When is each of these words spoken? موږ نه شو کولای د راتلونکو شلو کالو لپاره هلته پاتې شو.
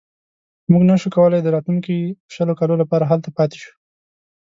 موږ 0.71 0.83
نه 0.89 0.95
شو 1.01 1.09
کولای 1.15 1.41
د 1.43 1.47
راتلونکو 1.55 1.93
شلو 2.33 2.53
کالو 2.59 2.75
لپاره 2.81 3.03
هلته 3.11 3.29
پاتې 3.37 3.57
شو. 3.63 3.71